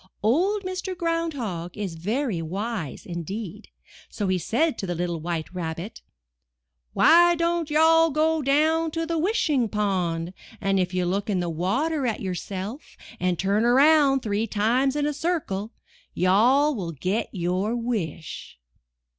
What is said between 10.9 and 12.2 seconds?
you look in the water at